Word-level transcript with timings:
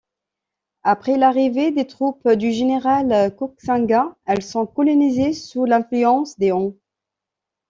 Après 0.81 1.15
l'arrivée 1.15 1.69
des 1.69 1.85
troupes 1.85 2.27
du 2.29 2.51
général 2.53 3.35
Koxinga, 3.35 4.15
elles 4.25 4.41
sont 4.41 4.65
colonisés 4.65 5.33
sous 5.33 5.65
l'influence 5.65 6.39
des 6.39 6.51
Han. 6.51 6.73